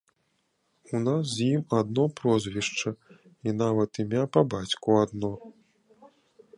[0.99, 2.89] У нас з ім адно прозвішча,
[3.51, 5.33] і нават імя па бацьку адно.